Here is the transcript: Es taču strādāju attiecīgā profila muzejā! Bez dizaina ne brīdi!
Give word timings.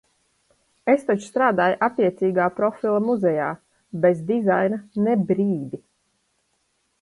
Es 0.93 1.03
taču 1.09 1.25
strādāju 1.33 1.77
attiecīgā 1.87 2.47
profila 2.61 3.03
muzejā! 3.09 3.51
Bez 4.07 4.25
dizaina 4.31 4.81
ne 5.09 5.15
brīdi! 5.31 5.83